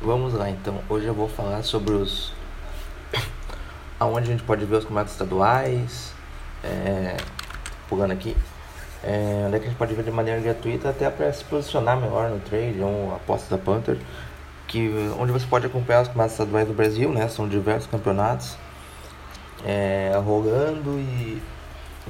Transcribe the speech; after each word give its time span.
Vamos 0.00 0.32
lá 0.32 0.48
então. 0.48 0.78
Hoje 0.88 1.06
eu 1.06 1.14
vou 1.14 1.28
falar 1.28 1.64
sobre 1.64 1.92
os. 1.92 2.32
aonde 3.98 4.28
a 4.28 4.32
gente 4.32 4.44
pode 4.44 4.64
ver 4.64 4.76
os 4.76 4.84
campeonatos 4.84 5.12
estaduais. 5.12 6.12
É... 6.62 7.16
Pulando 7.88 8.12
aqui. 8.12 8.36
É... 9.02 9.44
Onde 9.46 9.56
é 9.56 9.58
que 9.58 9.66
a 9.66 9.68
gente 9.70 9.78
pode 9.78 9.94
ver 9.94 10.04
de 10.04 10.12
maneira 10.12 10.40
gratuita 10.40 10.90
até 10.90 11.10
para 11.10 11.32
se 11.32 11.42
posicionar 11.44 12.00
melhor 12.00 12.30
no 12.30 12.38
trade 12.38 12.80
ou 12.80 13.12
aposta 13.12 13.56
da 13.56 13.60
Panther. 13.60 13.98
Que, 14.68 14.88
onde 15.18 15.32
você 15.32 15.46
pode 15.46 15.66
acompanhar 15.66 16.02
os 16.02 16.08
campeonatos 16.08 16.34
estaduais 16.34 16.68
do 16.68 16.74
Brasil, 16.74 17.10
né? 17.10 17.26
São 17.26 17.48
diversos 17.48 17.90
campeonatos 17.90 18.56
é, 19.64 20.12
rolando 20.24 20.96
e, 20.96 21.42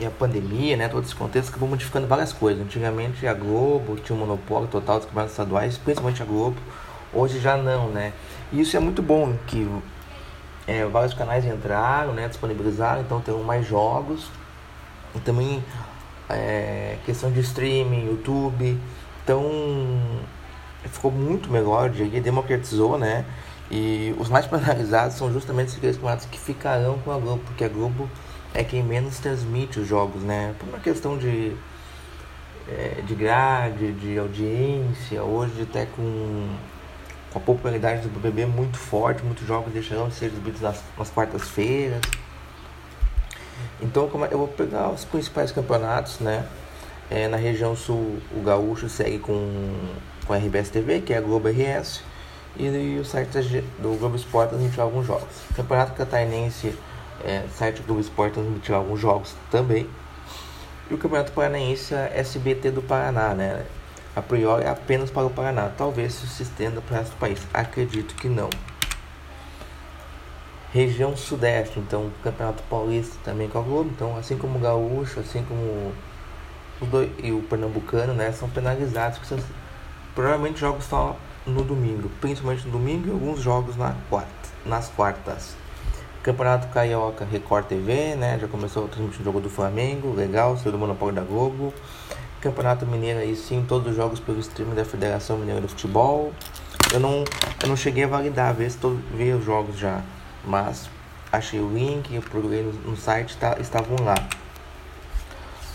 e 0.00 0.04
a 0.04 0.10
pandemia, 0.10 0.76
né? 0.76 0.88
Todo 0.88 1.04
esse 1.04 1.14
contexto 1.14 1.50
acabou 1.50 1.68
modificando 1.68 2.08
várias 2.08 2.32
coisas. 2.32 2.64
Antigamente 2.64 3.28
a 3.28 3.34
Globo 3.34 3.94
tinha 3.94 4.16
um 4.16 4.18
monopólio 4.18 4.66
total 4.66 4.96
dos 4.96 5.06
campeonatos 5.06 5.34
estaduais, 5.34 5.78
principalmente 5.78 6.20
a 6.20 6.26
Globo 6.26 6.56
Hoje 7.16 7.40
já 7.40 7.56
não, 7.56 7.88
né? 7.88 8.12
E 8.52 8.60
isso 8.60 8.76
é 8.76 8.80
muito 8.80 9.02
bom 9.02 9.34
que 9.46 9.66
é, 10.66 10.84
vários 10.84 11.14
canais 11.14 11.46
entraram, 11.46 12.12
né? 12.12 12.28
Disponibilizaram, 12.28 13.00
então 13.00 13.22
tem 13.22 13.34
mais 13.42 13.66
jogos. 13.66 14.30
E 15.14 15.20
também 15.20 15.64
é, 16.28 16.98
questão 17.06 17.32
de 17.32 17.40
streaming, 17.40 18.04
YouTube. 18.04 18.78
Então 19.24 19.42
ficou 20.84 21.10
muito 21.10 21.50
melhor, 21.50 21.88
diria, 21.88 22.20
democratizou, 22.20 22.98
né? 22.98 23.24
E 23.70 24.14
os 24.18 24.28
mais 24.28 24.46
penalizados 24.46 25.16
são 25.16 25.32
justamente 25.32 25.74
aqueles 25.74 25.96
campeonatos 25.96 26.26
que 26.26 26.38
ficarão 26.38 26.98
com 26.98 27.10
a 27.12 27.18
Globo, 27.18 27.42
porque 27.46 27.64
a 27.64 27.68
Globo 27.68 28.10
é 28.52 28.62
quem 28.62 28.82
menos 28.82 29.18
transmite 29.20 29.80
os 29.80 29.88
jogos, 29.88 30.22
né? 30.22 30.54
Por 30.58 30.68
uma 30.68 30.80
questão 30.80 31.16
de, 31.16 31.56
é, 32.68 33.00
de 33.06 33.14
grade, 33.14 33.92
de 33.92 34.18
audiência, 34.18 35.22
hoje 35.22 35.62
até 35.62 35.86
com 35.86 36.46
a 37.36 37.40
popularidade 37.40 38.02
do 38.02 38.08
BBB 38.08 38.46
muito 38.46 38.78
forte, 38.78 39.22
muitos 39.22 39.46
jogos 39.46 39.72
deixando 39.72 40.08
de 40.08 40.14
ser 40.14 40.26
exibidos 40.26 40.60
nas, 40.60 40.82
nas 40.96 41.10
quartas-feiras. 41.10 42.00
Então 43.80 44.10
é, 44.24 44.32
eu 44.32 44.38
vou 44.38 44.48
pegar 44.48 44.90
os 44.90 45.04
principais 45.04 45.52
campeonatos, 45.52 46.20
né? 46.20 46.46
É, 47.10 47.28
na 47.28 47.36
região 47.36 47.76
sul, 47.76 48.18
o 48.34 48.40
Gaúcho 48.40 48.88
segue 48.88 49.18
com, 49.18 49.92
com 50.26 50.32
a 50.32 50.38
RBS 50.38 50.70
TV, 50.70 51.00
que 51.02 51.12
é 51.12 51.18
a 51.18 51.20
Globo 51.20 51.48
RS, 51.48 52.02
e, 52.56 52.64
e 52.64 52.98
o 52.98 53.04
site 53.04 53.62
do 53.78 53.96
Globo 53.98 54.16
Esporte 54.16 54.50
transmitiu 54.50 54.82
alguns 54.82 55.06
jogos. 55.06 55.28
Campeonato 55.54 55.92
Catarinense, 55.92 56.74
é, 57.24 57.44
site 57.54 57.82
do 57.82 57.86
Globo 57.86 58.00
Esporte 58.00 58.34
transmitiu 58.34 58.74
alguns 58.74 58.98
jogos 58.98 59.34
também. 59.50 59.88
E 60.90 60.94
o 60.94 60.98
Campeonato 60.98 61.32
Paranaense, 61.32 61.94
SBT 61.94 62.70
do 62.70 62.82
Paraná, 62.82 63.34
né? 63.34 63.64
A 64.16 64.22
priori 64.22 64.64
é 64.64 64.70
apenas 64.70 65.10
para 65.10 65.26
o 65.26 65.30
Paraná. 65.30 65.70
Talvez 65.76 66.14
isso 66.14 66.26
se 66.26 66.42
estenda 66.42 66.80
para 66.80 66.94
o 66.94 66.98
resto 66.98 67.12
do 67.12 67.18
país. 67.18 67.38
Acredito 67.52 68.14
que 68.14 68.30
não. 68.30 68.48
Região 70.72 71.14
Sudeste, 71.14 71.78
então 71.78 72.10
Campeonato 72.24 72.62
Paulista 72.64 73.14
também 73.22 73.46
com 73.46 73.58
a 73.58 73.62
Globo. 73.62 73.90
Então, 73.94 74.16
assim 74.16 74.38
como 74.38 74.58
o 74.58 74.60
Gaúcho, 74.60 75.20
assim 75.20 75.44
como 75.44 75.60
o 75.60 77.22
e 77.22 77.30
o 77.30 77.42
Pernambucano, 77.42 78.14
né, 78.14 78.32
são 78.32 78.48
penalizados. 78.48 79.18
Que 79.18 79.26
são, 79.26 79.38
provavelmente 80.14 80.60
jogos 80.60 80.86
só 80.86 81.14
no 81.46 81.62
domingo, 81.62 82.10
principalmente 82.18 82.64
no 82.64 82.72
domingo 82.72 83.08
e 83.08 83.10
alguns 83.10 83.40
jogos 83.40 83.76
na 83.76 83.94
quarta, 84.08 84.48
nas 84.64 84.88
quartas. 84.88 85.54
Campeonato 86.22 86.68
Carioca 86.68 87.24
Record 87.24 87.66
TV, 87.66 88.16
né? 88.16 88.38
Já 88.40 88.48
começou 88.48 88.86
a 88.86 88.88
transmitir 88.88 89.20
o 89.20 89.24
jogo 89.24 89.40
do 89.40 89.48
Flamengo, 89.48 90.12
legal, 90.12 90.56
saiu 90.56 90.72
do 90.72 90.78
monopólio 90.78 91.14
da 91.14 91.22
Globo. 91.22 91.72
Campeonato 92.40 92.86
Mineiro 92.86 93.18
aí 93.18 93.34
sim, 93.34 93.64
todos 93.66 93.90
os 93.90 93.96
jogos 93.96 94.20
pelo 94.20 94.38
stream 94.40 94.74
da 94.74 94.84
Federação 94.84 95.38
Mineira 95.38 95.60
de 95.60 95.68
Futebol. 95.68 96.32
Eu 96.92 97.00
não, 97.00 97.24
eu 97.62 97.68
não 97.68 97.76
cheguei 97.76 98.04
a 98.04 98.06
validar, 98.06 98.54
ver 98.54 98.70
se 98.70 98.78
tô, 98.78 98.96
ver 99.14 99.34
os 99.34 99.44
jogos 99.44 99.76
já, 99.76 100.02
mas 100.44 100.88
achei 101.32 101.60
o 101.60 101.68
link, 101.72 102.14
eu 102.14 102.22
procurei 102.22 102.62
no, 102.62 102.72
no 102.90 102.96
site, 102.96 103.36
tá, 103.36 103.56
estavam 103.60 103.96
lá. 104.04 104.14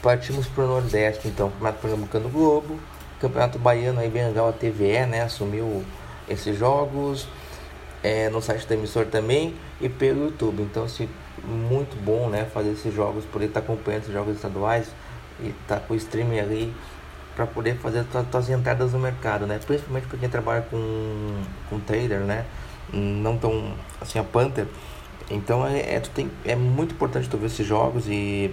Partimos 0.00 0.46
para 0.46 0.64
o 0.64 0.66
Nordeste, 0.66 1.28
então, 1.28 1.50
Campeonato 1.50 1.78
Pernambucano 1.80 2.28
Globo, 2.28 2.78
Campeonato 3.20 3.58
Baiano 3.58 4.00
aí 4.00 4.08
bem 4.08 4.26
legal, 4.26 4.48
a 4.48 4.52
TVE, 4.52 5.06
né, 5.06 5.22
assumiu 5.22 5.84
esses 6.28 6.58
jogos, 6.58 7.26
é, 8.02 8.28
no 8.28 8.40
site 8.40 8.66
da 8.66 8.74
emissora 8.74 9.06
também 9.06 9.54
e 9.80 9.88
pelo 9.88 10.26
YouTube. 10.26 10.62
Então, 10.62 10.84
assim, 10.84 11.08
muito 11.42 11.96
bom, 12.02 12.28
né, 12.28 12.46
fazer 12.52 12.70
esses 12.70 12.94
jogos, 12.94 13.24
poder 13.24 13.46
estar 13.46 13.60
acompanhando 13.60 14.02
esses 14.02 14.12
jogos 14.12 14.36
estaduais 14.36 14.88
e 15.40 15.52
tá 15.66 15.78
com 15.80 15.94
o 15.94 15.96
streaming 15.96 16.38
ali 16.38 16.74
para 17.34 17.46
poder 17.46 17.76
fazer 17.76 18.00
as 18.00 18.26
tuas 18.30 18.48
entradas 18.48 18.92
no 18.92 18.98
mercado, 18.98 19.46
né? 19.46 19.58
Principalmente 19.64 20.06
para 20.06 20.18
quem 20.18 20.28
trabalha 20.28 20.62
com, 20.62 21.42
com 21.68 21.80
trader, 21.80 22.20
né? 22.20 22.44
Não 22.92 23.36
tão 23.36 23.74
assim 24.00 24.18
a 24.18 24.24
Panther. 24.24 24.66
Então 25.30 25.66
é, 25.66 25.94
é, 25.94 26.00
tem, 26.00 26.30
é 26.44 26.54
muito 26.54 26.94
importante 26.94 27.28
tu 27.28 27.36
ver 27.36 27.46
esses 27.46 27.66
jogos 27.66 28.06
e 28.06 28.50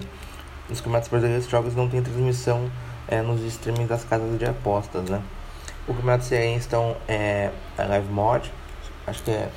nos 0.68 0.80
campeonatos 0.80 1.08
brasileiros 1.08 1.42
esses 1.42 1.50
jogos 1.50 1.74
não 1.74 1.88
tem 1.88 2.02
transmissão 2.02 2.70
é, 3.06 3.20
nos 3.20 3.42
streamings 3.42 3.88
das 3.88 4.04
casas 4.04 4.38
de 4.38 4.44
apostas, 4.44 5.08
né? 5.08 5.22
O 5.86 5.94
campeonato 5.94 6.24
cearense 6.24 6.66
então 6.66 6.96
é 7.08 7.50
a 7.76 7.82
Live 7.84 8.08
Mod, 8.08 8.52
acho 9.06 9.22
que 9.22 9.30
é 9.30 9.48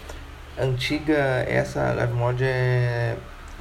antiga, 0.57 1.13
essa 1.47 1.93
Live 1.93 2.13
Mod 2.13 2.43
é 2.43 3.15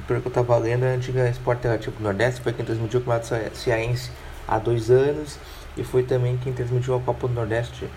pelo 0.07 0.21
que 0.21 0.27
eu 0.27 0.29
estava 0.29 0.57
lendo, 0.57 0.83
a 0.83 0.87
antiga 0.87 1.29
Esporte 1.29 1.59
Interativo 1.59 1.97
do 1.97 2.03
Nordeste 2.03 2.41
foi 2.41 2.53
quem 2.53 2.65
transmitiu 2.65 2.99
o 2.99 3.03
Campeonato 3.03 3.57
Cearense 3.57 4.11
há 4.47 4.59
dois 4.59 4.89
anos 4.89 5.39
e 5.75 5.83
foi 5.83 6.03
também 6.03 6.37
quem 6.37 6.53
transmitiu 6.53 6.95
a 6.95 7.01
Copa 7.01 7.27
do 7.27 7.33
Nordeste 7.33 7.89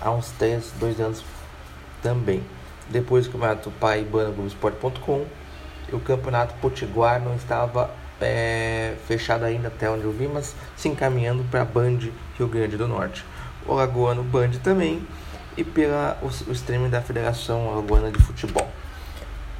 há 0.00 0.10
uns 0.10 0.30
três, 0.32 0.72
dois 0.78 1.00
anos 1.00 1.24
também. 2.02 2.42
Depois 2.88 3.26
o 3.26 3.30
Campeonato 3.30 3.70
Paraibano 3.72 4.32
Globoesporte.com 4.32 5.26
o 5.92 6.00
Campeonato 6.00 6.54
Potiguar 6.60 7.20
não 7.20 7.34
estava 7.36 7.90
é, 8.20 8.94
fechado 9.06 9.44
ainda 9.44 9.68
até 9.68 9.88
onde 9.88 10.04
eu 10.04 10.12
vi, 10.12 10.26
mas 10.26 10.54
se 10.76 10.88
encaminhando 10.88 11.44
para 11.44 11.64
Band 11.64 11.98
Rio 12.36 12.48
Grande 12.48 12.76
do 12.76 12.88
Norte. 12.88 13.24
O 13.66 13.74
Lagoano 13.74 14.22
Band 14.22 14.50
também 14.62 15.06
e 15.56 15.64
pela 15.64 16.18
o, 16.22 16.26
o 16.26 16.52
streaming 16.52 16.90
da 16.90 17.00
Federação 17.00 17.74
Lagoana 17.74 18.10
de 18.10 18.22
Futebol. 18.22 18.68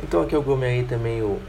Então 0.03 0.23
aqui 0.23 0.35
eu 0.35 0.45
aí 0.63 0.85
também 0.85 1.23
o 1.23 1.41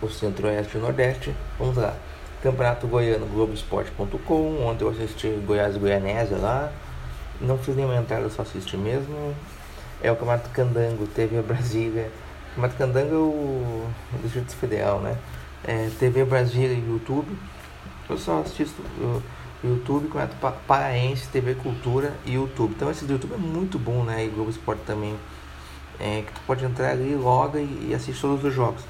o 0.00 0.08
Centro-Oeste 0.08 0.76
e 0.76 0.78
o 0.78 0.82
Nordeste. 0.82 1.34
Vamos 1.58 1.76
lá. 1.76 1.94
Campeonato 2.42 2.86
Goiano 2.86 3.26
Globoesporte.com, 3.26 4.64
onde 4.64 4.82
eu 4.82 4.90
assisti 4.90 5.28
Goiás 5.44 5.74
e 5.74 5.78
Goianésia 5.78 6.36
lá. 6.36 6.72
Não 7.40 7.58
fiz 7.58 7.74
nenhuma 7.74 7.96
entrada, 7.96 8.28
só 8.30 8.42
assisti 8.42 8.76
mesmo. 8.76 9.34
É 10.00 10.10
o 10.10 10.16
Campeonato 10.16 10.50
Candango, 10.50 11.06
TV 11.06 11.42
Brasília. 11.42 12.10
O 12.52 12.60
Campeonato 12.60 12.78
Candango 12.78 13.14
é 13.14 14.16
o 14.16 14.22
Distrito 14.22 14.54
Federal, 14.54 15.00
né? 15.00 15.16
É, 15.64 15.90
TV 15.98 16.24
Brasília 16.24 16.74
e 16.74 16.88
YouTube. 16.88 17.36
Eu 18.08 18.16
só 18.16 18.40
assisto 18.40 18.82
YouTube, 19.62 20.08
Campeonato 20.08 20.36
Paraense, 20.66 21.26
TV 21.28 21.54
Cultura 21.56 22.14
e 22.24 22.34
YouTube. 22.34 22.72
Então 22.76 22.90
esse 22.90 23.04
do 23.04 23.14
YouTube 23.14 23.34
é 23.34 23.38
muito 23.38 23.78
bom, 23.78 24.04
né? 24.04 24.24
E 24.24 24.28
Globo 24.28 24.50
Esporte 24.50 24.82
também. 24.86 25.16
É, 25.98 26.22
que 26.24 26.32
tu 26.32 26.40
pode 26.46 26.64
entrar 26.64 26.90
ali, 26.90 27.16
loga 27.16 27.58
e, 27.58 27.88
e 27.90 27.94
assistir 27.94 28.20
todos 28.20 28.44
os 28.44 28.54
jogos. 28.54 28.82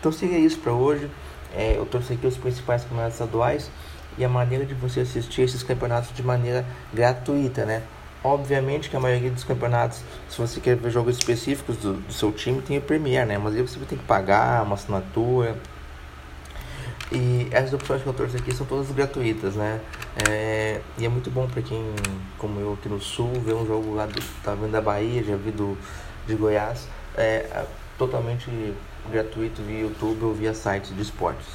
Então 0.00 0.10
seria 0.10 0.38
isso 0.38 0.58
para 0.58 0.72
hoje. 0.72 1.08
É, 1.54 1.76
eu 1.76 1.84
trouxe 1.84 2.14
aqui 2.14 2.26
os 2.26 2.36
principais 2.36 2.82
campeonatos 2.82 3.14
estaduais 3.14 3.70
e 4.16 4.24
a 4.24 4.28
maneira 4.28 4.64
de 4.64 4.74
você 4.74 5.00
assistir 5.00 5.42
esses 5.42 5.62
campeonatos 5.62 6.14
de 6.14 6.22
maneira 6.22 6.64
gratuita, 6.92 7.64
né? 7.64 7.82
Obviamente 8.22 8.90
que 8.90 8.96
a 8.96 9.00
maioria 9.00 9.30
dos 9.30 9.44
campeonatos, 9.44 10.02
se 10.28 10.38
você 10.38 10.60
quer 10.60 10.76
ver 10.76 10.90
jogos 10.90 11.16
específicos 11.16 11.76
do, 11.76 11.94
do 11.94 12.12
seu 12.12 12.30
time, 12.32 12.60
tem 12.60 12.78
o 12.78 12.80
Premier, 12.82 13.26
né? 13.26 13.38
Mas 13.38 13.54
aí 13.54 13.62
você 13.62 13.78
vai 13.78 13.88
ter 13.88 13.96
que 13.96 14.04
pagar 14.04 14.62
uma 14.62 14.74
assinatura. 14.74 15.56
E 17.12 17.48
essas 17.50 17.72
opções 17.72 18.02
que 18.02 18.06
eu 18.06 18.12
trouxe 18.12 18.36
aqui 18.36 18.54
são 18.54 18.66
todas 18.66 18.90
gratuitas, 18.90 19.54
né? 19.54 19.80
É, 20.28 20.80
e 20.98 21.04
é 21.04 21.08
muito 21.08 21.30
bom 21.30 21.46
para 21.46 21.62
quem, 21.62 21.82
como 22.38 22.60
eu 22.60 22.74
aqui 22.74 22.88
no 22.88 23.00
Sul, 23.00 23.32
ver 23.44 23.54
um 23.54 23.66
jogo 23.66 23.94
lá 23.94 24.06
do, 24.06 24.20
tá 24.44 24.54
vendo 24.54 24.72
da 24.72 24.80
Bahia, 24.80 25.24
já 25.24 25.36
vi 25.36 25.50
do, 25.50 25.76
de 26.26 26.34
Goiás. 26.34 26.86
É, 27.16 27.64
totalmente 28.00 28.50
gratuito 29.12 29.60
via 29.60 29.80
YouTube 29.80 30.24
ou 30.24 30.32
via 30.32 30.54
sites 30.54 30.96
de 30.96 31.02
esportes. 31.02 31.46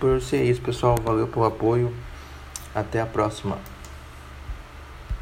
Por 0.00 0.20
ser 0.20 0.42
isso, 0.42 0.60
pessoal, 0.60 0.96
valeu 1.00 1.28
pelo 1.28 1.44
apoio. 1.44 1.94
Até 2.74 3.00
a 3.00 3.06
próxima. 3.06 3.56